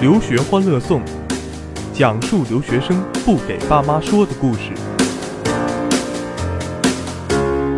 [0.00, 1.02] 留学欢乐颂，
[1.92, 4.70] 讲述留学生不给爸妈说的故事。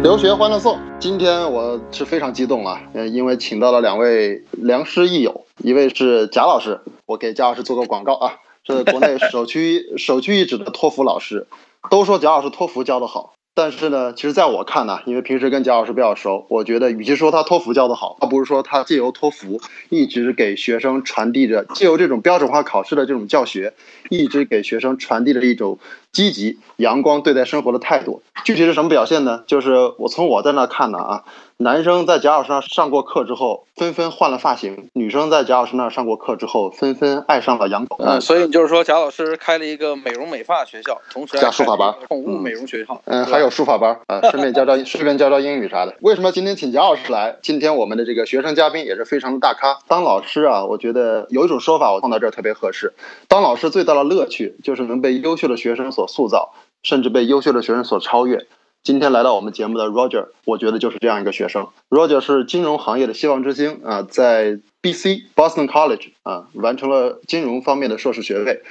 [0.03, 8.35] 留学欢乐颂，今天我是非常激动啊，呃，因为请到了两位良师益友，一位是贾老师，我给贾老师做个广告啊，
[8.67, 11.47] 是国内首屈 首屈一指的托福老师，
[11.89, 13.33] 都说贾老师托福教的好。
[13.63, 23.75] 但是呢，其实在我看呢，因为平时跟贾老师比较熟，我觉得与其说他托福教的好，倒不如说他借由托福一直给学生传递着，借由这种标准化考试的这种教学，
[24.09, 25.79] 一直给学生传递着一种
[26.13, 28.23] 积极、阳光对待生活的态度。
[28.45, 29.43] 具体是什么表现呢？
[29.47, 31.25] 就是我从我在那看呢啊。
[31.63, 37.97] 男生在贾老师那上过课之后，纷纷换了发型；女生在贾老师那上过课之后，纷纷爱上了养狗。
[37.99, 42.99] 嗯，所以你就是说，贾老师开了一个美容美发学校，同时加书法班、宠物美容学校。
[43.05, 45.95] 嗯，还有书法班啊， 顺便教教顺便教教英语啥的。
[46.01, 47.37] 为什么今天请贾老师来？
[47.43, 49.81] 今天我们的这个学生嘉宾也是非常的大咖。
[49.87, 52.95] 当老师啊，我觉得有一种说法，我放到这儿特别合适。
[53.29, 58.47] 当老师最大的乐趣就是能被优秀的学生所所塑造，甚至被优秀的学生所超越。
[58.83, 61.69] 今天来到我们节目的 Roger，我觉得就是这样一个学生。
[61.91, 68.63] Roger 是金融行业的希望之星啊，在 BC Boston College 啊完成了金融方面的硕士学位。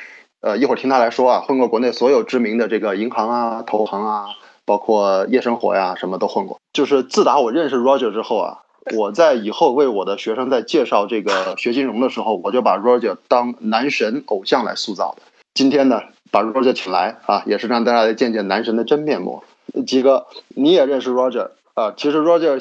[0.42, 4.26] 呃，一会儿听他来说啊，混过国内所有知名的这个银行啊、投行啊，
[4.66, 6.60] 包括夜生活呀，什么都混过。
[6.74, 8.58] 就是自打我认识 Roger 之后啊，
[8.98, 15.22] 我在以后为我的学生在介绍这个学金融的时候，我就把 Roger 当男神偶像来塑造的。
[15.54, 19.44] 今天呢，把 Roger 请来啊，也是让大家来见见男神的真面目。
[19.86, 21.94] 鸡哥，你也认识 Roger 啊？
[21.96, 22.60] 其实 Roger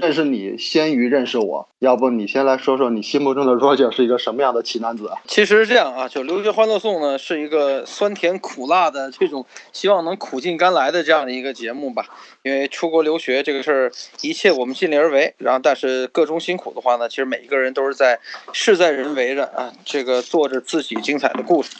[0.00, 5.16] 认识你先于认识我，要不你先来说说你心目中的 Roger 是一个什么样的奇男子啊？
[5.26, 12.04] 其实是这样啊，就留学欢乐颂呢，是一个酸甜苦辣的这种，希望能苦尽甘来的这样的一个节目吧。
[12.42, 18.18] 因为出国留学这个事儿，一切我们尽力而为，然后但是各中辛苦的话呢，其实每一个人都是在
[18.52, 21.70] 事在人为着啊，这个做着自己精彩的故事。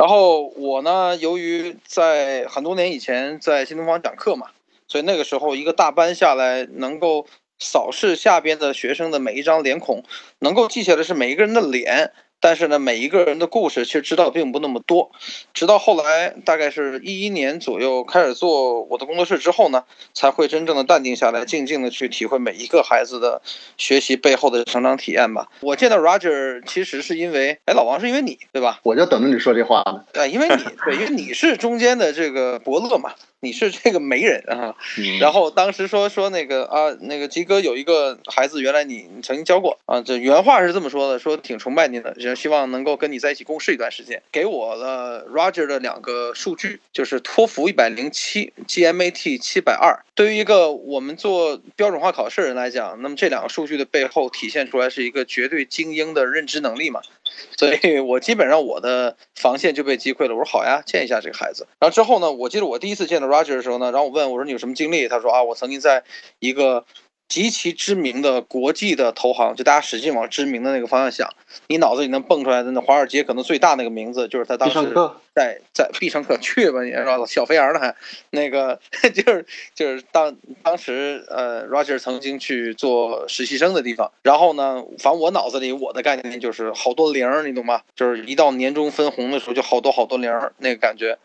[0.00, 4.46] 然后我呢，由于在很多年以前在新东方讲课嘛，
[4.88, 7.26] 所以那个时候一个大班下来，能够
[7.58, 10.02] 扫视下边的学生的每一张脸孔，
[10.38, 12.14] 能够记下来是每一个人的脸。
[12.40, 15.12] 但是呢，每一个人的故事其实知道并不那么多。
[15.52, 19.84] 直到后来，大概是一一年左右开始做我的工作室之后呢，
[20.14, 23.42] 才会真正的淡定下来，静静的去体会每一个孩子的
[23.76, 25.48] 学习背后的成长体验吧。
[25.60, 28.80] 我见到 Roger 其实是因为，哎，老王是因为你对吧？
[28.82, 30.04] 我就等着你说这话呢。
[30.12, 33.12] 对，因为你对，因为你是中间的这个伯乐嘛。
[33.42, 34.76] 你是这个媒人啊，
[35.18, 50.04] 然后当时说说那个啊，那个吉哥有一个孩子，原来你你曾经教过啊，这原话是这么说的，说挺崇拜你的，就希望能够跟你在一起共事一段时间，给我了 Roger 的两个数据，就是托福一百零七，GMAT 七百二。
[50.14, 57.00] 对于一个我们做标准化考试人来讲，那么这两个数据的背后体现出来是一个绝对精英的认知能力嘛。
[57.56, 60.34] 所以我基本上我的防线就被击溃了。
[60.34, 61.66] 我说好呀，见一下这个孩子。
[61.78, 65.08] 然后之后呢，我记得我第一次见到 Roger 的时候呢，然后我问我说你有什么经历？
[65.08, 66.04] 他说啊，我曾经在
[66.38, 66.84] 一个。
[67.30, 71.32] 极其知名的国际的投行，就大家使劲往知名的那个方向想，
[71.68, 74.92] 你脑子里能蹦出来的那华尔街可能最大那个名字，就是他当时
[75.32, 77.94] 在在必胜客去吧，你知道小肥羊呢还
[78.30, 78.80] 那个
[79.14, 79.46] 就是
[79.76, 84.10] 就是当当时呃，Roger 曾经去做实习生的地方。
[84.22, 87.82] 然后呢，反正我脑子里我的概念就是好多零，你懂吗？
[87.94, 91.16] 就是一到年终分红的时候就好多好多零那个感觉。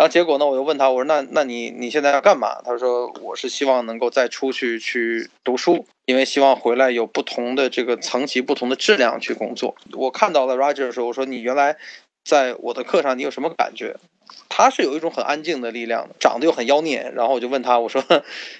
[0.00, 0.46] 然后结果呢？
[0.46, 11.76] 我又问他，我说：“那那你你现在要干嘛？”他说：“我是希望能够再出去去读书，因为希望回来有不同的这个层级、不同的质量去工作。”我看到了 Roger 的时候，我说：“你原来
[12.24, 13.96] 在我的课上你有什么感觉？”
[14.48, 17.10] 他是有一种很安静的力量，长得又很妖孽。
[17.16, 18.04] 然后我就问他，我说：“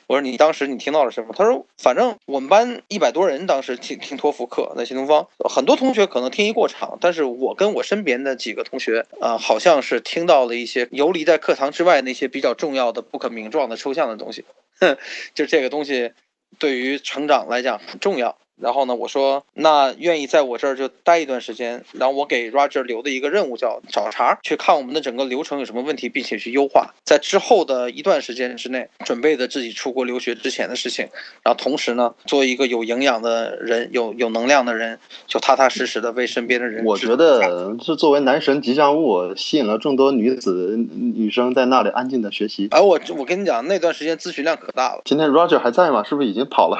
[0.09, 14.44] 我说你当时你听到了什么？”他说：“反正我们班一百多人当时听听托福课，在新东方，很多同学可能听一过场，但是我跟我身边的几个同学，啊，好像是听到了一些游离在课堂之外那些比较重要的、不可名状的抽象的东西。
[14.81, 14.97] 哼
[15.34, 16.12] 就这个东西，
[16.59, 31.08] 对于成长来讲很重要。”然后呢，我说那愿意在我这儿就待一段时间，然后我给 Roger 留的一个任务叫找茬，去看我们的整个流程有什么问题，并且去优化，在之后的一段时间之内准备的自己出国留学之前的事情，
[31.43, 36.85] 然后同时呢，做一个有营养的人，有有能量的人，就踏踏实实的为身边的人。
[36.85, 42.69] 我觉得是作为男神吉祥物，吸引了众多女子女生在那里安静的学习。
[42.70, 45.02] 哎，我我跟你讲，那段时间咨询量可大了。
[45.05, 46.05] 今天 Roger 还在吗？
[46.05, 46.79] 是不是已经跑了？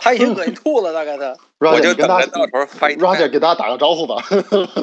[0.00, 1.36] 他已经恶心吐了，大概他。
[1.60, 4.22] 我就跟他到头发一 Roger 给大家打个招呼吧，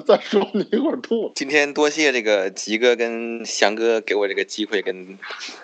[0.06, 1.32] 再说你一会儿吐。
[1.34, 5.18] 今天多谢这个吉哥跟翔哥给我这个机会，跟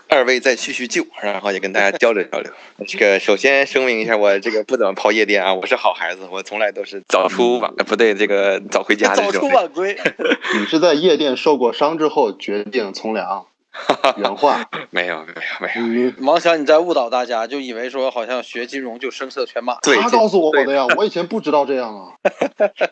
[0.08, 2.50] 二位再叙叙旧，然后也跟大家交流交流。
[2.88, 9.98] 这个首先声明一下，我这个不怎么泡夜店啊，我是好孩子，我从来都是早出晚不对，这个早回家的早出晚归。
[10.58, 13.48] 你是在夜店受过伤之后决定从良？
[14.18, 15.34] 原话没有没
[15.76, 19.76] 有没有，王翔你在误导大家，就以为说好像学金融就声色犬马。
[19.82, 22.12] 他告诉我的呀，我以前不知道这样啊。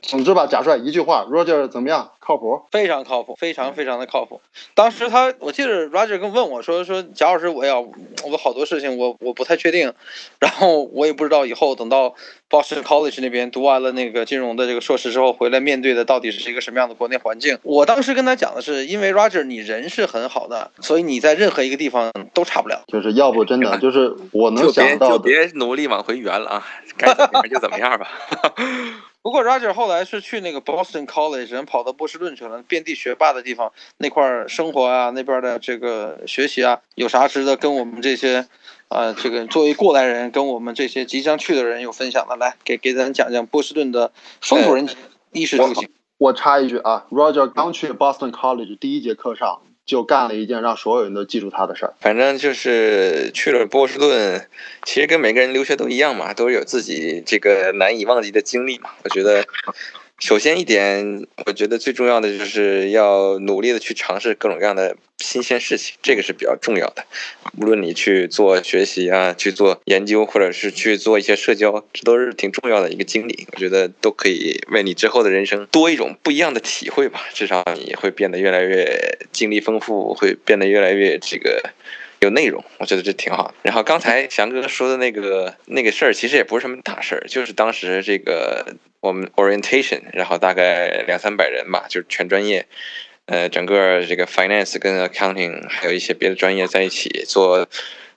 [0.01, 2.11] 总之吧，贾帅一句话，Roger 怎么样？
[2.29, 2.61] 靠谱？
[2.71, 4.39] 非常靠谱，非常非常的靠谱。
[4.75, 9.91] 当时他，我记得 Roger 跟问我说说，贾老师，我要我好多事情我我不太确定，
[10.37, 12.13] 然后我也不知道以后等到
[12.47, 17.57] Boston College 那边读完了那个金融的这个硕士之后回来面对的到底是一个什么样的国内环境。
[17.63, 20.69] 我当时跟他讲的是，因为 Roger 你人是很好的。
[20.81, 22.83] 所以你在任何一个地方都差不了。
[22.87, 28.07] 就是要不真的就是我能想到的，就别努力往回圆了啊，该怎么样就怎么样吧。
[29.21, 38.47] 不过 Roger 后来是去那个 Boston College，人跑到波士顿去了，遍地学霸的地方，那块生活啊，那边的这个学习啊，有啥值得跟我们这些
[38.87, 42.37] 啊，这个作为过来人，跟我们这些即将去的人有分享的？
[42.37, 44.11] 来，给给咱讲讲波士顿的
[44.41, 44.97] 风土人情、
[45.33, 45.89] 衣食住行。
[46.17, 49.61] 我插一句啊，Roger 刚去 Boston College 第一节课上。
[49.89, 51.93] 就干了一件让所有人都记住他的事儿。
[51.99, 54.47] 反正就是去了波士顿，
[54.83, 58.91] 其实跟每个人留学都一样嘛，都有自己这个难以忘记的经历嘛。
[59.03, 59.43] 我觉得。
[60.19, 67.05] 首先一点，我觉得最重要的就是要努力的去尝试各种各样的新鲜事情，这个是比较重要的。
[67.57, 73.47] 无论你去做学习啊，去做研究，或者是去做一些社交，这都是挺重要的一个经历。
[73.53, 77.21] 我觉得都可以为你之后的人生多一种不一样的体会吧。
[77.33, 81.71] 至少你会变得越来越经历丰富，会变得越来越这个。
[82.19, 83.53] 有内容，我觉得这挺好。
[83.63, 92.65] 然后刚才翔哥说的那个那个事儿，其实也不是什么大事儿，就是当时这个我们 orientation，然后大概两三百人吧，就是全专业，
[93.25, 97.67] 呃，整个这个 finance 跟 accounting 还有一些别的专业在一起做。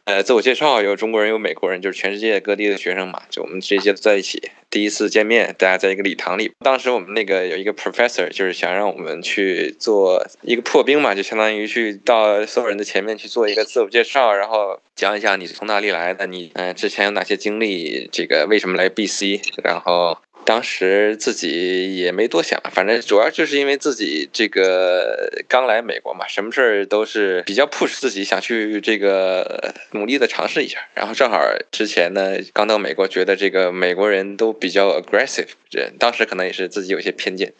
[0.04, 6.50] 呃，自我介绍有中国人，有美国人，就是全世界各地的学生嘛，就我们这些在一起，第一次见面，大家在一个礼堂里。
[6.58, 20.18] 当时我们那个有一个 professor，就是想让我们去做一个破冰嘛，就相当于去到所有人的前面去做一个自我介绍，然后讲一下你是从哪里来的，你嗯之前有哪些经历，这个为什么来 BC，然后。
[20.44, 30.78] 当时自己也没多想，反正主要就是因为自己这个刚来美国嘛，什么事儿都是比较 push 自己想去这个努力的尝试一下。
[30.94, 31.40] 然后正好
[31.70, 37.52] 之前呢刚到美国，觉得这个美国人都比较 aggressive，人当时可能也是自己有些偏见，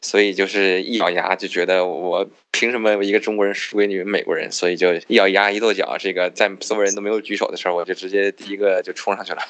[0.00, 4.50] 所以就是一咬牙就觉得我凭什么一个中国人输给你们美国人？
[4.50, 9.42] 所以就一咬牙一跺脚，这个在所有人都没有举手的时候，我就直接第一个就冲上去了。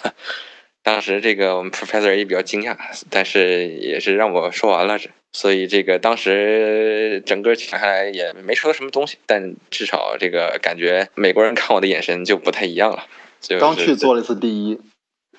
[0.87, 2.77] 当时这个我们 professor 也比较惊讶，
[3.11, 4.97] 但是也是让我说完了，
[5.33, 13.05] 所以这个当时整个讲下来也没说什么东西，但至少这个感觉美国人看我的眼神就不太一样了。
[13.59, 14.79] 刚去做了一次第一，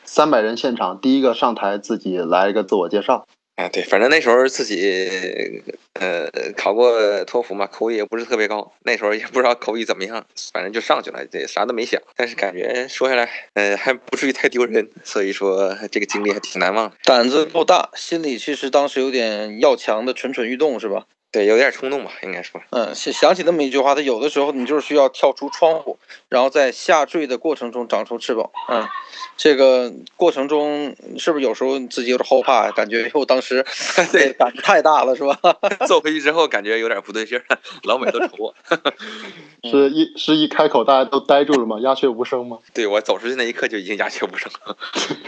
[0.03, 3.25] 三百人现场，第一个上台自己来一个自我介绍。
[3.57, 5.63] 啊，对，反正那时候自己
[5.93, 10.23] 呃考过托福嘛，口语也不是特别高，那时候也不知道口语怎么样，
[10.53, 11.99] 反正就上去了，这啥都没想。
[12.15, 16.93] 但是感觉说下来，呃，还不至于太丢人，所以说这个经历还挺难忘。
[17.03, 21.07] 胆子够大，心里其实当时有点要强的蠢蠢欲动，是吧？
[21.31, 22.61] 对，有点冲动吧，应该说。
[22.71, 25.97] 嗯，想想起那么一句话，他有的时候你就是需要跳出窗户，
[26.29, 28.49] 然后在下坠的过程中长出翅膀。
[28.69, 28.87] 嗯，
[29.35, 32.71] 这个过程中是不是有时候你自己有点后怕？
[32.71, 33.63] 感觉我当时
[34.11, 35.37] 对胆子太大了，是吧？
[35.85, 37.43] 坐回去之后感觉有点不对劲儿，
[37.83, 38.55] 老美都瞅我。
[39.69, 41.77] 是一是一开口大家都呆住了吗？
[41.81, 42.57] 鸦雀无声吗？
[42.73, 44.77] 对我走出去那一刻就已经鸦雀无声了。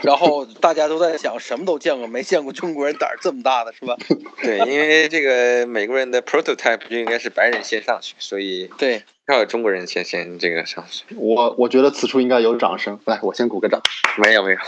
[0.02, 3.98] 然后大家都在想，什么都见过，没见过中国人胆儿这么大的，是吧？
[4.42, 9.04] 对，因为这个美国人的 prototype 就应该是白人先上去，所以对。
[9.34, 13.82] 要中国人先先这个上去，我我觉得此处应该有掌声，来，我先鼓个掌。
[14.18, 14.60] 没有没有，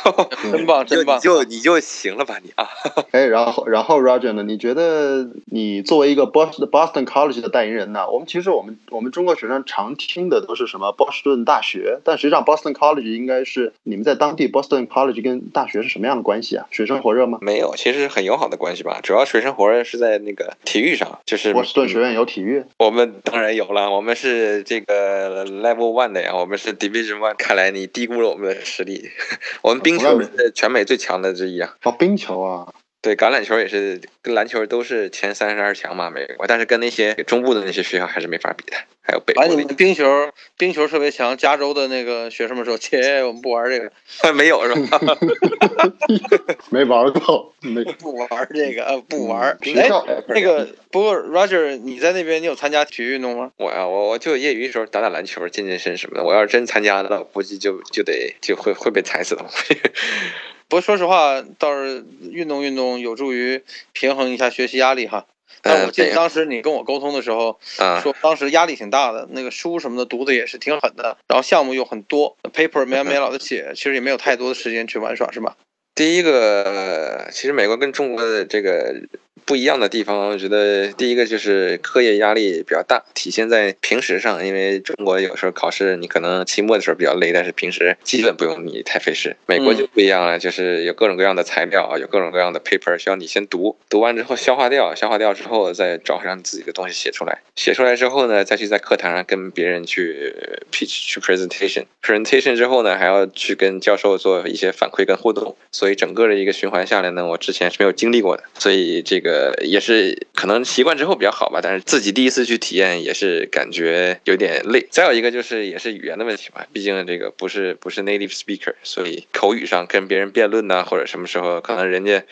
[0.51, 2.68] 真 棒真棒，就你就行了吧你啊。
[3.12, 4.44] 哎，然后然后 Roger 呢？
[4.44, 8.10] 你觉得你作为一个 Boston Boston College 的代言人呢？
[8.10, 16.68] 我们其实我们我们中国学生常听的都是什么波士顿大学，但实际上 Boston College 应该是你们在当地 Boston College 跟大学是什么样的关系啊？
[16.72, 17.39] 水深火热吗？
[17.41, 19.00] 没有，其实很友好的关系吧。
[19.01, 25.22] 主要水深火热是在那个体育上，就是波士顿学院有体育，我们当然有了，我们是这个。
[25.41, 27.36] Level One 的呀，我们是 Division One。
[27.36, 29.10] 看来你低估了我们的实力。
[29.62, 31.75] 我们冰球是全美最强的之一啊！
[31.84, 32.74] 哦，冰球啊！
[33.01, 38.77] 对，橄榄球也是跟篮球都是前三十二强嘛，美国，但是跟那些中部的那些学校还是没法比的。
[39.03, 43.91] 还有北国你们冰球，冰球特别强，加州的那个学生们说：“切，我们不玩这个。
[44.34, 45.00] ”没有是吧？
[46.70, 49.58] 没玩过，没不玩这个，呃，不玩。
[49.75, 49.89] 哎，
[50.27, 53.51] 那个不过，Roger，你在那边你有参加体育运动吗？
[53.58, 56.24] 我呀，我我就业余时候打打篮球、健健身什么的。
[56.24, 59.43] 我要是真参加了，估计就就得就会会被踩死的。
[60.72, 63.62] 不过说实话，倒是运动运动有助于
[63.92, 65.25] 平衡一下学习压力哈。
[65.62, 67.60] 但我记得当时你跟我沟通的时候，
[68.01, 75.58] 说当时压力挺大的，那个书什么的读的也是挺狠的，然后项目又很多，paper 没完没了的写，其实也没有太多的时间去玩耍，是吧？
[75.94, 78.96] 第一个，其实美国跟中国的这个。
[79.45, 84.45] 不一样的地方，我觉得第一个就是课业压力比较大，体现在平时上。
[84.45, 89.36] 因为中国有时候考试，你可能期末的时候比较累，但是平时基本不用你太费事。
[89.45, 97.39] 美国就不一样了，就是有各种各样的材料，有各种各样的 paper 需要你先读，读完之后消化掉，消化掉之后再找上自己的东西写出来。
[97.55, 100.33] 写出来之后呢，再去在课堂上跟别人去
[100.71, 105.55] pitch 去 presentation，presentation 之后呢，还要去跟教授做一些反馈跟互动。
[105.71, 109.31] 所以整个的一个循环下来呢，我之前是没有经历过的，所以这个。
[109.32, 114.86] 呃，也是可能习惯之后比较好吧，但是自己第一次去体验也是感觉有点累。
[114.92, 122.24] 再有一个就是也是语言的问题吧，毕竟这个不是不是 native speaker，所以口语上跟别人辩论呐，或者什么时候可能人家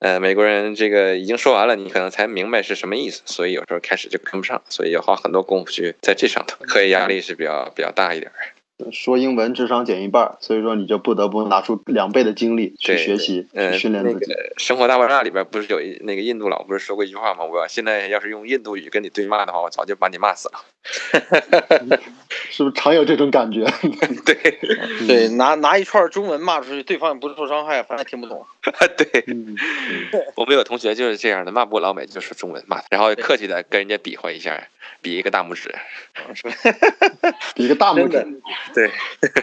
[0.00, 8.32] 呃美国人这个已经说完了，你可能才明白是什么意思，所以有时候开始就跟不上，所以要花很多功夫去在这上头，课业压力是比较比较大一点。
[8.90, 14.32] 说英文智商减一半，所以说你就不得不拿出两倍的精力去学习、去训练自己。
[14.56, 17.44] 生活大爆炸里边不是有一那个印度佬不是说过一句话吗？
[17.44, 20.60] 我现在要是用印度语跟你对骂的话，我早就把你骂死了。
[22.50, 23.64] 是不是常有这种感觉？
[24.26, 24.58] 对
[25.06, 28.44] 对，拿拿一串中文骂出去，对方也不是受伤害，反正听不懂。
[28.96, 29.24] 对，
[30.36, 34.68] 我们有同学就是这样的，骂不老美就说中文骂，然后客气的跟人家比划一下，
[35.00, 35.74] 比一个大拇指，
[37.54, 38.24] 比一个大拇指。
[38.72, 38.90] 对，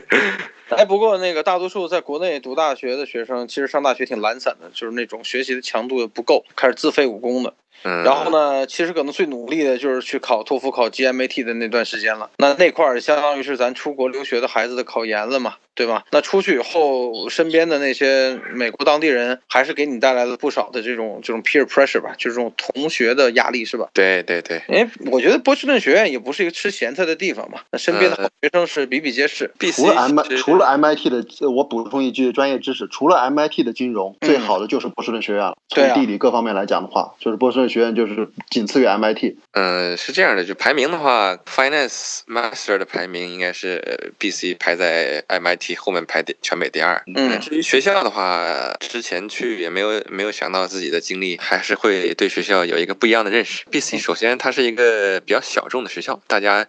[0.78, 7.54] 哎，不过那个大多数在国内读大学的学生，其实上大学挺懒散的，就是那种学习的强度也不够，开始自废武功的。
[7.84, 12.30] 然后呢，其实可能最努力的就是去考托福、考 GMAT 的那段时间了。
[12.38, 16.06] 那那块儿相当于是咱出国留学的孩子的考研了嘛，对吧？
[16.12, 23.90] 那出去以后，身边的那些美国当地人还是给你带来了不少的这种这种 peer pressure 吧，就是这种同学的压力，是吧？
[23.94, 24.62] 对对对。
[24.68, 27.60] 因为，我觉得波士顿学院也不是一个吃咸菜的地方嘛。
[27.72, 29.52] 那身边的好学生是比比皆是。
[29.74, 35.58] 除了 M 除了 MIT 的，我补充一句专业知识，除了 MIT 的金融，最好的就是波士顿学院了。
[35.88, 38.30] 从地理各方面来讲的话，就是波士顿学院就是。
[38.50, 39.36] 仅次于 MIT。
[39.52, 47.02] 嗯，是这样的，就排名的话，Finance Master 的排名应该是 BC 排在 MIT 后面排第全美第二。
[47.16, 53.64] 嗯，至于学校的话，之前去也没有没有想到自己的经历，还是会对学校有一个不一样的认识。
[53.72, 56.68] BC 首先它是一个比较小众的学校，大家。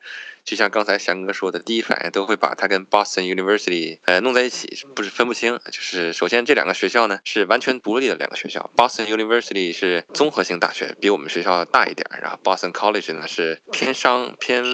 [0.50, 5.60] 就像刚才翔哥说的，第一反应都会把它跟 Boston University 呃弄在一起，不是分不清。
[5.70, 14.64] 就是首先这两个学校呢是完全独立的两个学校，Boston University 是综合性大学，比我们学校大一点，然后 Boston College 呢是偏商偏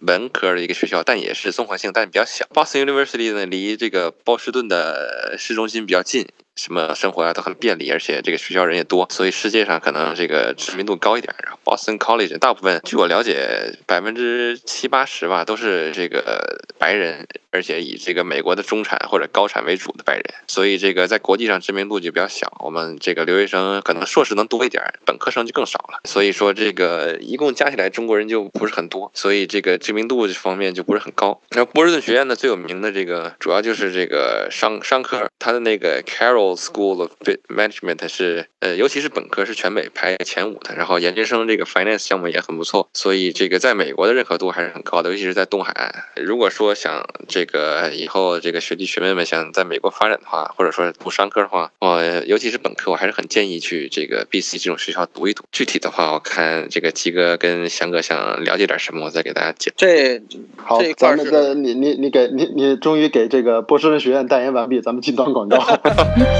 [0.00, 2.46] 文科的一个学校，但也是综合性，但比较小。
[2.54, 6.26] Boston University 呢离这个波士顿的市中心比较近。
[6.56, 11.34] 什么生活啊都很便利，而且这个学校人也多，所以世界上可能这个知名度高一点。
[11.44, 17.26] 然后 Boston College 大部分，据我了解，百分之七八十吧，都是这个白人。
[17.52, 22.52] 而且以这个美国的中产或者高产为主的白人，所以这个在国际上知名度就比较小。
[22.60, 26.00] 我们这个留学生可能硕士能多一点，本科生就更少了。
[26.04, 31.40] 所以说这个一共加起来中国人就不是很多，所以这个知名度这方面就不是很高。
[31.48, 37.10] 然后波士顿学院呢最有名的这个主要就是这个商商科，它的那个 Carol School of
[37.48, 46.04] Management 是呃尤其是本科是全美排前五的，然后研究生这个 Finance 项目也很不错，所以这个在美国的认可度还是很高的，尤其是在东海岸。
[46.16, 55.44] 如果说想这这个以后，这个学弟学妹们想在美国发展的话，或者说读商科的话，我尤其是本科，我还是很建议去这个 B C 这种学校读一读。
[55.52, 59.72] 具体的话，我看这个鸡哥跟翔哥想了解点什么，我再给大家讲。
[59.76, 60.20] 这
[60.56, 65.58] 好，咱们的你你你给你你终于给这个波士顿学院代言完毕，咱们进段广告。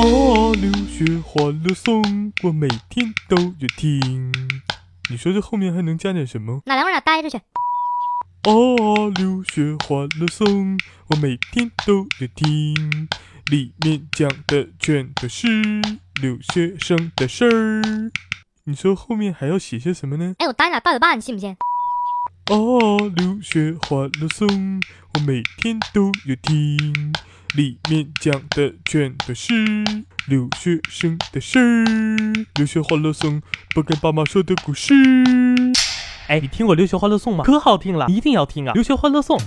[0.00, 4.32] 哦，留学欢乐颂，我每天都有听。
[5.10, 6.60] 你说这后面还能加点什么？
[6.66, 7.36] 哪两位俩待着去？
[7.36, 7.42] 啊，
[9.16, 10.78] 留学欢乐颂，
[11.08, 13.08] 我每天都有听，
[13.50, 15.46] 里面讲的全都是
[16.20, 18.10] 留学生的事儿。
[18.64, 20.34] 你说后面还要写些什么呢？
[20.38, 21.56] 哎，我答你俩八九八，你信不信？
[22.50, 24.80] 哦，留学欢乐颂，
[25.12, 27.12] 我每天都有听，
[27.54, 29.52] 里面讲的全都是
[30.26, 31.84] 留学生的事儿，
[32.54, 33.42] 留学欢乐颂
[33.74, 34.94] 不跟爸妈说的故事。
[36.28, 37.44] 哎，你听过《留学欢乐颂》吗？
[37.44, 38.72] 可好听了，一定要听啊！
[38.74, 39.38] 《留学欢乐颂》。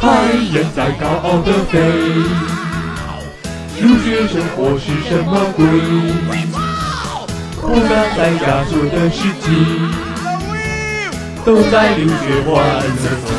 [0.00, 1.80] 海燕在高傲的飞，
[3.80, 5.66] 留学生活是什么鬼？
[7.60, 10.11] 不敢在家做的事情，
[11.44, 12.14] 都在流血
[12.46, 12.86] 欢乐
[13.20, 13.32] 颂。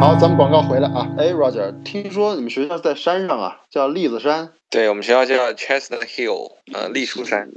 [0.00, 1.06] 好，咱们广告回来啊。
[1.16, 7.48] 哎，Roger，听说你们学校在山上啊，叫栗子山、对我们学校叫 Chestnut Hill，呃，栗树山，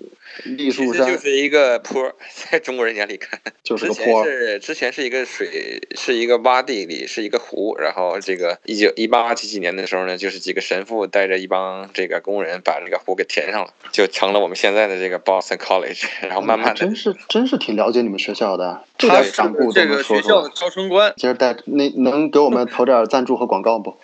[0.45, 2.13] 栗树山就，是一个坡，
[2.49, 4.25] 在中国人眼里看， 就是个坡儿。
[4.25, 20.49] 是之前是一个水，是一个洼地里是一个湖，然后这个一九一八几几年的时候呢，就是几个神父带着一帮这个工人把这个湖给填上了，就成了我们现在的这个 Boston College，然后慢慢的还真是真是挺了解你们学校的，这他是点掌故这个学校的。
[20.55, 23.97] 招生官，今儿带那能给我们投点赞助和广告不？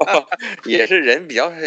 [0.64, 1.60] 也是人比较呃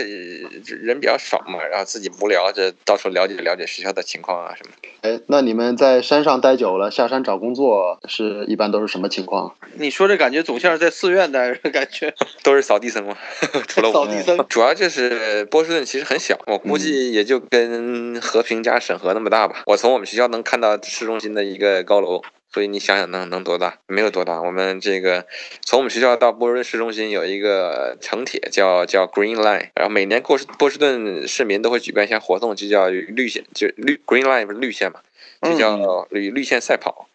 [0.81, 4.89] 人比较少嘛，然后自己无聊就到处了解了解学校的情况啊什么的。
[5.01, 9.55] 哎，那你们在山上待久了，下山找工作是一般都是什么情况？
[9.75, 13.15] 你说这感觉总像是在寺院待着，感觉 都是扫地僧嘛，
[13.67, 14.37] 除了我扫地僧。
[14.49, 19.61] 主要就是波士顿其实很小，我估计也就跟和平加沈河那么大吧。
[19.65, 22.21] 我从我们学校能看到市中心的一个高楼，
[22.51, 23.77] 所以你想想能能多大？
[23.87, 24.41] 没有多大。
[24.41, 25.27] 我们这个
[25.61, 35.01] 从我们学校到波士顿市中心有一个城铁叫叫 Green Line，然后每年波士波士顿市民都会举办一项活动，就叫绿线，就绿 Green Line 不是绿线嘛，
[35.41, 37.07] 就叫绿绿线赛跑。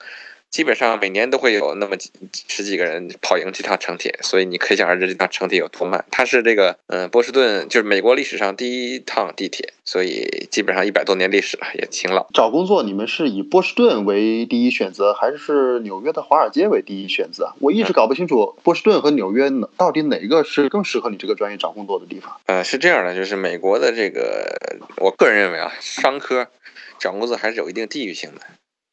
[0.54, 2.12] 基本上每年都会有那么几
[2.46, 6.04] 十几个人跑赢这趟城铁，所以你可想而知这趟城铁有多慢。
[6.12, 12.28] 它是这个，嗯、波士顿就是美国历史上第一趟地铁，所以基本上一百多年历史了，也挺老。
[12.32, 17.56] 找工作你们是以波士顿为第一选择，还是纽约的华尔街为第一选择啊？
[17.58, 22.36] 我一直搞不清楚波士顿和纽约到底哪个是更适合你这个专业找工作的地方。
[22.46, 24.56] 呃，是这样的，就是美国的这个，
[24.98, 26.46] 我个人认为啊，商科
[27.00, 28.42] 找工作还是有一定地域性的。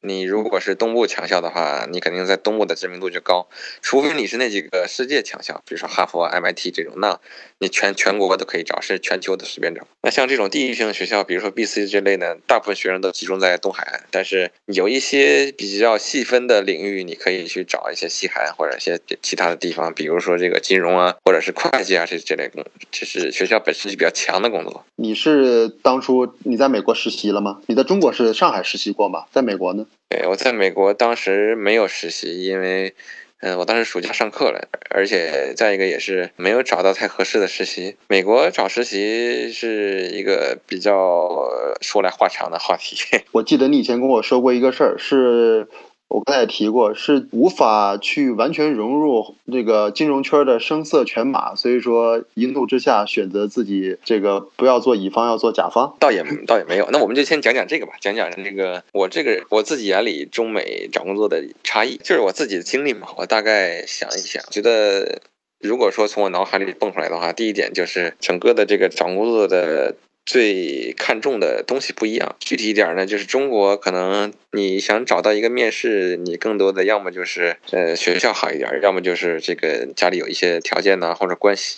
[0.04, 3.46] 你如果是东部强校的话，你肯定在东部的知名度就高，
[3.80, 7.20] 除非你是那几个世界强校，比如说哈佛、MIT 这种，那
[7.58, 9.86] 你全全国都可以找，是全球的随便找。
[10.02, 24.84] 那像这种地域性的学校，比如说 BC 这类呢，大部分学生都集中在东海岸，但是有一些比较细分的领域，你可以去找一些西海岸或者一些其他的地方，比如说这个金融啊，或者是会计啊这这类工，这是学校本身就比较强的工作。
[24.96, 27.60] 你是当初你在美国实习了吗？
[27.68, 29.26] 你在中国是上海实习过吗？
[29.30, 29.86] 在美国呢？
[30.08, 32.94] 对，我在美国当时没有实习，因为，
[33.40, 37.96] 嗯，我当时暑假上课了，而且再一个也是没有找到太合适的实习。
[38.08, 41.48] 美国找实习是一个比较
[41.80, 42.96] 说来话长的话题。
[43.32, 45.66] 我记得你以前跟我说过一个事儿，是
[46.12, 55.96] 我刚才也提过，是无法去完全融入这个金融圈的声色犬马，所以说一怒之下选择自己这个不要做乙方，要做甲方。
[55.98, 63.08] 倒也倒也没有，那我们就先讲讲这个吧，讲讲这个我这个我自己眼里中美找工作的差异，就是我自己的经历嘛。
[63.16, 65.22] 我大概想一想，觉得
[65.60, 72.36] 如果说从我脑海里蹦出来的话，第一点就是整个的这个找工作的最看重的东西不一样。
[72.38, 81.76] 具体一点呢，就是中国可能你想找到一个面试，你更多的要么就是呃学校好一点，要么就是这个家里有一些条件呐、或者关系。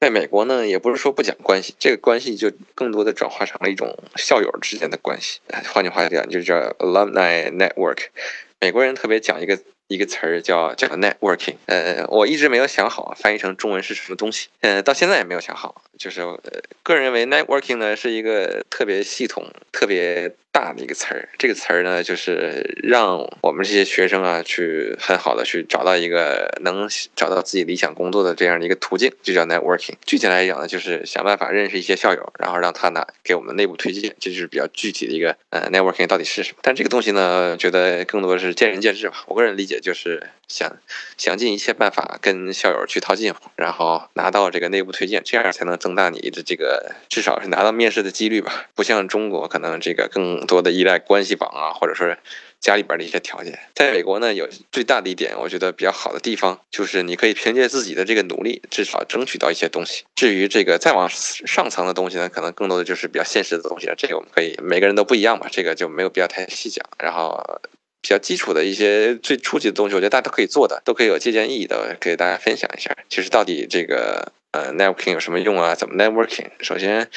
[0.00, 5.38] 在美国呢，也不是说不讲关系，这个关系就更多的转化成了一种校友之间的关系。
[5.72, 8.06] 换句话讲，就叫 alumni network。
[8.60, 11.54] 美国人特别讲一个一个词儿叫叫 networking。
[11.66, 15.82] 呃，我一直没有想好翻译成中文是什么东西，呃，到现在也没有想好。
[16.02, 16.40] 就是呃，
[16.82, 21.28] 个人认为 networking 呢是一个特别系统、特别大的一个词儿。
[21.38, 29.94] 这个词儿呢，就是让我们这些学生啊，去很好的去找到一个能找到自己理想工作的这样的一个途径，就叫 networking。
[30.04, 36.58] 具体来讲呢，就是想办法认识一些校友，然后让他呢给我们内部推荐，这就是比较具体的一个呃 networking 到底是什么。
[36.62, 39.22] 但这个东西呢，觉得更多的是见仁见智吧。
[39.28, 40.76] 我个人理解就是想
[41.16, 48.66] 想尽一切办法跟校友去套近乎，然后拿到这个内部推荐，这样才能增大你的这个至少是拿到面试的几率吧。
[48.74, 52.16] 不像中国可能这个更多的依赖关系网啊，或者说
[52.60, 53.58] 家里边的一些条件。
[53.74, 60.04] 在美国呢，有最大的一点，我觉得比较好的地方就是你可以凭借自己的这个努力，至少争取到一些东西。
[60.14, 63.94] 至于这个再往上层的东西呢，可能更多的就是比较现实的东西了。
[63.96, 66.84] 这个我们可以每个人都不一样嘛，这个就没有必要太细讲。
[66.98, 67.60] 然后。
[68.04, 72.92] 比较基础的一些最初级的东西，我觉得大家都可以做的，都可以有借鉴意义的，给大家分享一下。
[73.08, 75.74] 其实到底这个呃 networking 有什么用啊？
[75.74, 76.50] 怎么 networking？
[76.60, 77.08] 首先，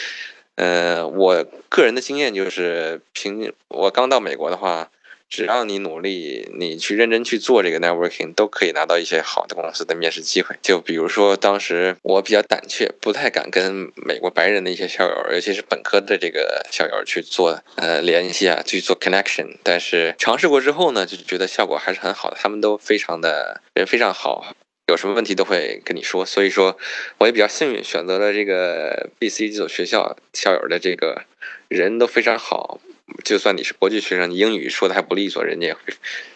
[0.55, 4.89] 呃，我个人的经验就是，凭我刚到美国的话，
[5.29, 10.55] 只要你努力，你去认真去做这个 networking，都可以拿到一些好的公司的面试机会。
[10.61, 19.57] 就比如说，当时我比较胆怯，不太敢跟美国白人的一些校友，尤其是本科的这个校友去做呃联系啊，去做 connection。
[19.63, 24.55] 但是尝试过之后呢，就觉得效果还是很好的，他们都非常的人非常好。
[24.87, 26.77] 有什么问题都会跟你说，所以说
[27.17, 31.23] 我也比较幸运，选择了这个 B C 这所学校，校友的这个
[31.67, 32.79] 人都非常好。
[33.23, 35.79] 就算你是国际学生，你英语说的还不利索，人家也会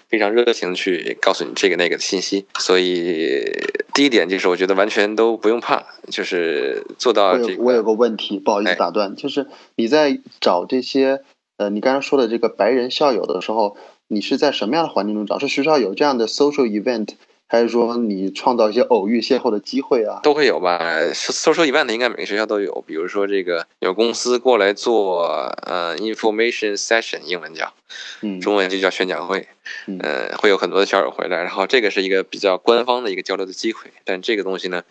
[0.08, 2.46] 非常热情去告诉你这个那个的信息。
[2.60, 3.44] 所以
[3.94, 7.64] 第一点就是，我觉得完全都不用怕，就是做到这个。
[7.64, 11.22] 我有个问题，不好意思打断，就是你在找这些
[11.58, 15.38] 呃，你刚刚说的这个白人校友的时候，你是在什么样的环境中找？
[15.38, 17.10] 是学校有这样的 social event？
[17.52, 20.20] 还是说你创造一些偶遇邂逅的机会啊？
[20.22, 20.80] 都会有吧。
[21.14, 25.24] social event 应该每个学校都有，比如说这个有公司过来做
[25.66, 27.74] 呃 information session，英文叫，
[28.22, 29.48] 嗯，中文就叫宣讲会，
[30.00, 33.90] 呃，会有很多的校友回来，然后这个是一个比较官方的一个交流的机会。
[34.06, 34.84] 但这个东西呢，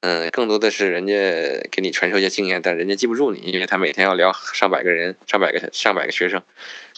[0.00, 1.14] 嗯，更多的是人家
[1.70, 6.42] 给你传授一些经验，但人家记不住你，因为他每天要聊上百个人、上百个、上百个学生。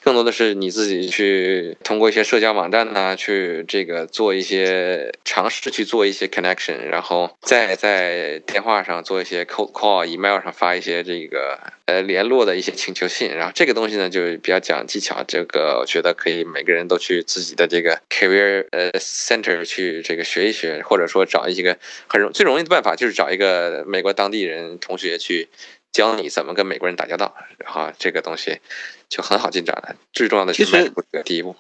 [0.06, 13.34] 更多的是你自己去通过一些社交网站呢，去这个做一些尝试，去做一些 connection，然后再在电话上做一些 cold call、email 上发一些这个呃联络的一些请求信。
[13.34, 15.24] 然后这个东西呢，就比较讲技巧。
[15.26, 25.48] 这个我觉得可以每个人都去自己的这个 career 呃 center 去这个学一学，或者说找一个很容最容易的办法，就是找一个美国当地人同学去。
[25.96, 28.60] 教你怎么跟美国人打交道，然后这个东西
[29.08, 29.96] 就很好进展了。
[30.12, 31.56] 最重要的是迈出这个第一步。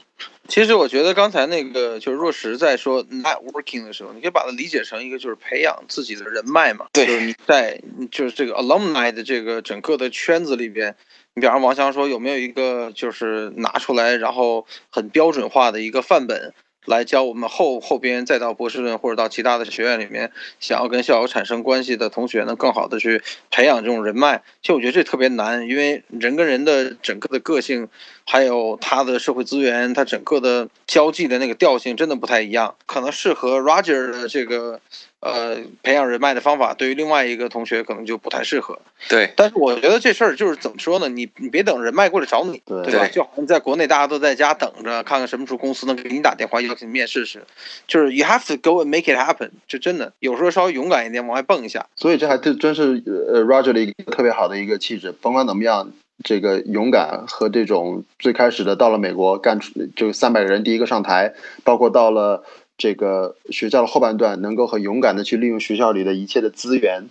[0.46, 6.86] 其实我觉得刚才那个就是若实在说 networking 的时候，你可以把它理解成一个就是培养自己的人脉嘛。
[6.92, 7.06] 对。
[7.06, 10.94] 就是你在就是这个 alumni 的这个整个的圈子里边，
[11.32, 16.52] 你比方王翔说有没有一个就是拿出来然后很标准化的一个范本。
[16.86, 24.42] 来教我们后后边再到博士论或者到其他的学院里面，想要跟校友产生关系的同学呢，更好的去培养这种人脉。
[24.62, 27.88] 其实我觉得这特别难，因为人跟人的整个的个性，
[28.24, 34.80] 还有他的社会资源，他整个的交际的那个调性真的不太一样，可能适合 Roger 的这个。
[35.20, 38.78] 呃，培养人脉的方法对于另外一个同学可能就不太适合。
[39.08, 41.08] 对，但是我觉得这事儿就是怎么说呢？
[41.08, 43.08] 你你别等人脉过来找你，对吧？
[43.08, 47.46] 就好像在国内大家都在家等着，看看什么时候公司能给你打电话邀请面试似的。
[47.88, 51.86] 就是 you have to go and make it happen，就真的有时候稍微勇敢一点，往外蹦一下。
[51.96, 55.12] 所以这还真真是呃 Roger 的一个特别好的一个气质。
[55.12, 55.90] 甭管怎么样，
[56.22, 61.32] 这个勇敢和这种最开始的到了美国干出就三百个人第一个上台，
[61.64, 62.44] 包括到了。
[62.78, 67.04] 这个学校的后半段能够很勇敢的去利用学校里的一切的资源，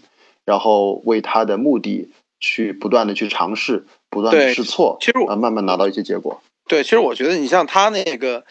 [0.45, 6.41] 然后为他的目的去不断的去尝试，不断的试错，其实啊慢慢拿到一些结果。
[6.67, 8.43] 对，其实我觉得你像他那个，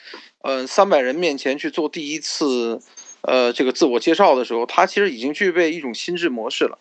[0.42, 2.80] 呃，三百人面前去做第一次，
[3.22, 6.78] 呃，这个自我介绍的时候，他其实已经具备一种心智模式了。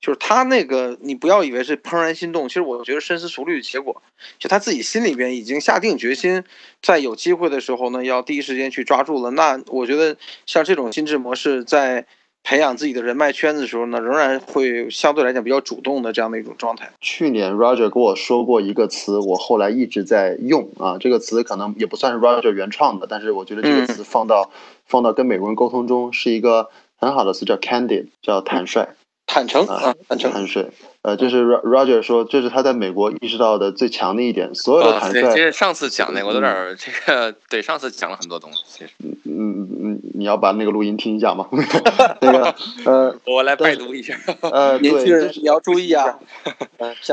[0.00, 4.02] 就是他那个，你不要以为是怦然心动，其实我觉得深思熟虑的结果，
[4.38, 6.44] 就他自己心里边已经下定决心，
[6.82, 9.30] 在有机会的时候呢，要第一时间去抓住了。
[9.30, 12.06] 那我觉得像这种心智模式，在
[12.44, 16.92] 培养自己的人脉圈子的时候呢，仍然会相对来讲比较主动的这样的一种状态。
[17.00, 24.52] 去年 Roger 跟我说过一个词，我后来一直在用啊，这个词可能也不算是 Roger 原创的，但是我觉得这个词放到
[24.84, 28.90] 放到跟美国人沟通中是一个很好的词，叫 candid，叫坦率。
[29.26, 30.70] 坦诚啊，坦诚，坦率，
[31.02, 34.54] 呃，就是 Roger 说，这是他在美国意识到的最强的一点。
[34.54, 38.84] 所有的坦率，其实上次讲那个，我有点这个，对，上次讲了很多东西。
[39.02, 41.48] 嗯嗯嗯，你要把那个录音听一下吗？
[42.22, 42.54] 那个，
[42.86, 44.18] 呃， 我来拜读一下。
[44.40, 46.18] 呃， 年轻人你要注意啊。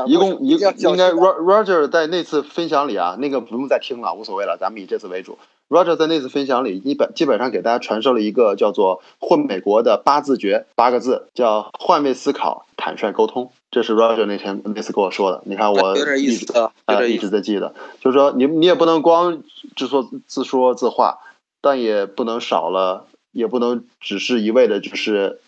[0.06, 0.60] 一共一应
[0.96, 5.38] 该 Roger 在那次分享里啊，那个不用再听了，无所谓了，咱们以这次为主。
[5.74, 13.52] Roger 在那次分享里，一本基本上给大家传授了一个叫做“混美国”的八字诀，八个字叫换位思考、坦率沟通。
[13.72, 15.42] 这是 Roger 那天那次跟我说的。
[15.46, 16.54] 你看我有点意思
[16.86, 17.74] 啊，一直在记得。
[18.00, 19.42] 就是说，你你也不能光
[19.76, 21.18] 自说自说自话，
[21.60, 25.40] 但也不能少了，也不能只是一味的，就是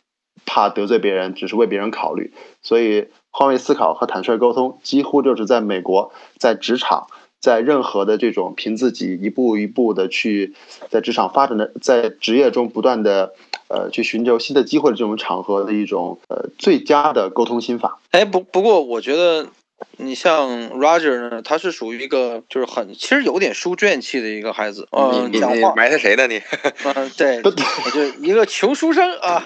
[0.44, 2.34] 怕得罪别人，只是为别人考虑。
[2.64, 7.06] 所以，换位思考和坦率沟通，几乎就是在美国在职场。
[7.46, 10.56] 在任何的这种凭自己一步一步的去
[10.90, 13.36] 在职场发展的，在职业中不断的
[13.68, 18.00] 呃去寻求新的机会的这种场合的一种呃最佳的沟通心法。
[18.10, 19.46] 哎，不不过我觉得
[19.98, 26.42] 你像 Roger 呢，他是属于一个就是很其实有点书卷气的一个孩子，嗯，你你讲话，埋汰谁呢你？
[26.84, 27.42] 嗯，对，
[27.92, 29.46] 就一个穷书生啊。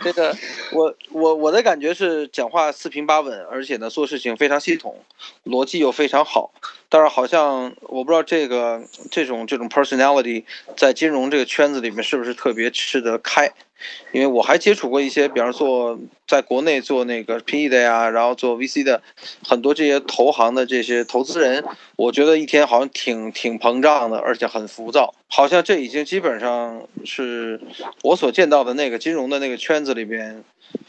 [0.00, 0.36] 这个
[0.72, 4.98] 我我我的感觉是讲话四平八稳，而且呢做事情非常系统，
[5.44, 6.52] 逻辑又非常好。
[6.88, 10.44] 但是好像我不知道这个这种这种 personality
[10.76, 13.52] 在金融这个圈子里面是不是特别吃得开。
[14.12, 19.02] 因为我还接触过一些，比方说在国内做那个 PE 的呀，然后做 VC 的，
[19.46, 21.64] 很多这些投行的这些投资人，
[21.96, 27.60] 我觉得一天好像挺挺膨胀的，而且很浮躁，好像这已经基本上是
[28.02, 30.42] 我所见到的那个金融的那个圈子里边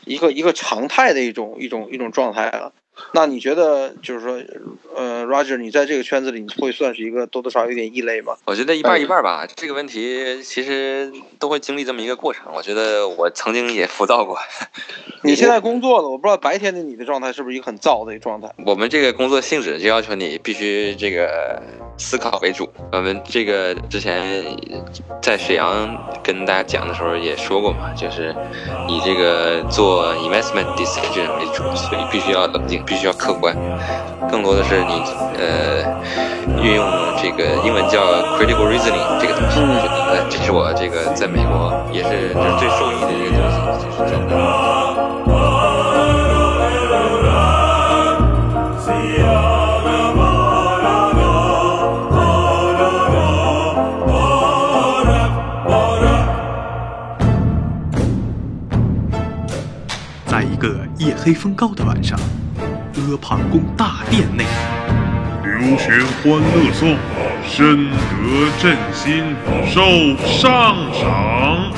[0.06, 2.74] 一个一个常态的一种一种一种状态了。
[3.14, 4.40] 那你觉得就是说，
[4.96, 8.36] 呃，Roger，你在这个圈子里，你会算是一个多多少少有点异类吗？
[8.46, 9.48] 我觉得一半一半吧。
[9.56, 12.46] 这个问题其实都会经历这么一个过程。
[12.54, 14.38] 我觉得我曾经也浮躁过。
[15.24, 18.50] 你现在工作了，我不知道白天的你的状态是不是一个很燥的一个状态。
[18.66, 21.62] 我们这个工作性质就要求你必须这个
[21.98, 22.70] 思考为主。
[22.92, 24.46] 我们这个之前
[25.22, 28.36] 在沈阳跟大家讲的时候也说过嘛，就是
[28.88, 32.81] 以这个做 investment decision 为主，所以必须要冷静。
[32.86, 33.56] 必须要客观，
[34.30, 35.04] 更多的是你
[35.38, 35.82] 呃
[36.62, 36.86] 运用
[37.22, 38.02] 这个英文叫
[38.38, 39.60] critical reasoning 这个东西。
[39.60, 44.18] 呃，这是我这个在美国也是就是最受益的一个东西，就是教
[60.26, 62.18] 在一个夜黑风高的晚上。
[63.12, 64.46] 阿房宫大殿内，
[65.44, 66.96] 刘玄欢乐颂，
[67.46, 69.36] 深得朕心，
[69.68, 71.74] 受上赏。